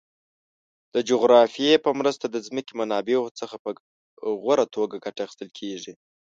[0.93, 3.69] د جغرافیه په مرسته د ځمکې منابعو څخه په
[4.41, 5.93] غوره توګه ګټه اخیستل کیږي.